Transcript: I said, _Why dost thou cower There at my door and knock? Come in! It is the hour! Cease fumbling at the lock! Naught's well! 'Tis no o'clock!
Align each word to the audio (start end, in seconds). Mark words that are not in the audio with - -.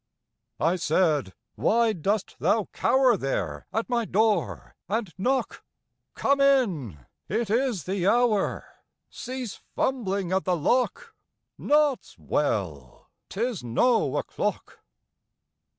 I 0.59 0.77
said, 0.77 1.35
_Why 1.55 1.93
dost 2.01 2.37
thou 2.39 2.67
cower 2.73 3.15
There 3.15 3.67
at 3.71 3.87
my 3.87 4.03
door 4.03 4.75
and 4.89 5.13
knock? 5.15 5.63
Come 6.15 6.41
in! 6.41 7.05
It 7.29 7.51
is 7.51 7.83
the 7.83 8.07
hour! 8.07 8.65
Cease 9.11 9.53
fumbling 9.75 10.31
at 10.31 10.43
the 10.43 10.57
lock! 10.57 11.13
Naught's 11.59 12.17
well! 12.17 13.09
'Tis 13.29 13.63
no 13.63 14.17
o'clock! 14.17 14.79